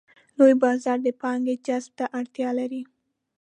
[0.37, 2.83] لوی بازار د پانګې جذب ته اړتیا لري.